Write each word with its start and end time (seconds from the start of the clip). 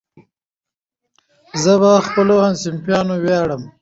زه 1.63 1.71
په 1.81 1.91
خپلو 2.07 2.35
همصنفیانو 2.45 3.15
ویاړم. 3.23 3.61